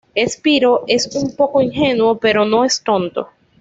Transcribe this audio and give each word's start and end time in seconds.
Spyro 0.27 0.83
es 0.87 1.15
un 1.15 1.35
poco 1.35 1.61
ingenuo, 1.61 2.17
pero 2.17 2.43
no 2.43 2.65
es 2.65 2.81
tonto. 2.83 3.29